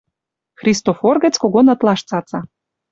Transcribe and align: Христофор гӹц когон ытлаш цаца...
Христофор 0.59 1.15
гӹц 1.23 1.35
когон 1.41 1.67
ытлаш 1.73 1.99
цаца... 2.09 2.39